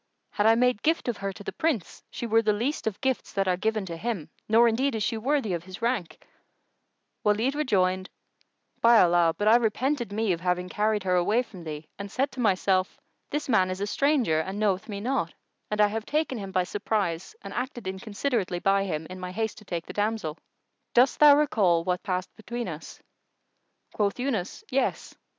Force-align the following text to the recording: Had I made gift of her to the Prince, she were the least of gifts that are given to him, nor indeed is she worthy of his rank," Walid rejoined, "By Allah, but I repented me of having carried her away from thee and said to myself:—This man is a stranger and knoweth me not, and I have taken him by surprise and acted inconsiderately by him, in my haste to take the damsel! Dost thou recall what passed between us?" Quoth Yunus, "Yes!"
Had 0.31 0.47
I 0.47 0.55
made 0.55 0.81
gift 0.81 1.07
of 1.07 1.17
her 1.17 1.31
to 1.31 1.43
the 1.43 1.51
Prince, 1.51 2.01
she 2.09 2.25
were 2.25 2.41
the 2.41 2.53
least 2.53 2.87
of 2.87 2.99
gifts 3.01 3.33
that 3.33 3.47
are 3.47 3.55
given 3.55 3.85
to 3.85 3.95
him, 3.95 4.31
nor 4.49 4.67
indeed 4.67 4.95
is 4.95 5.03
she 5.03 5.15
worthy 5.15 5.53
of 5.53 5.65
his 5.65 5.79
rank," 5.79 6.25
Walid 7.23 7.53
rejoined, 7.53 8.09
"By 8.81 8.99
Allah, 8.99 9.35
but 9.37 9.47
I 9.47 9.57
repented 9.57 10.11
me 10.11 10.31
of 10.31 10.41
having 10.41 10.69
carried 10.69 11.03
her 11.03 11.13
away 11.13 11.43
from 11.43 11.63
thee 11.63 11.85
and 11.99 12.11
said 12.11 12.31
to 12.31 12.39
myself:—This 12.39 13.47
man 13.47 13.69
is 13.69 13.79
a 13.79 13.85
stranger 13.85 14.39
and 14.39 14.57
knoweth 14.57 14.89
me 14.89 15.01
not, 15.01 15.35
and 15.69 15.79
I 15.79 15.85
have 15.89 16.07
taken 16.07 16.39
him 16.39 16.51
by 16.51 16.63
surprise 16.63 17.35
and 17.43 17.53
acted 17.53 17.85
inconsiderately 17.87 18.57
by 18.57 18.85
him, 18.85 19.05
in 19.07 19.19
my 19.19 19.31
haste 19.31 19.59
to 19.59 19.65
take 19.65 19.85
the 19.85 19.93
damsel! 19.93 20.39
Dost 20.95 21.19
thou 21.19 21.35
recall 21.37 21.83
what 21.83 22.01
passed 22.01 22.35
between 22.35 22.67
us?" 22.67 22.99
Quoth 23.93 24.17
Yunus, 24.19 24.63
"Yes!" 24.71 25.13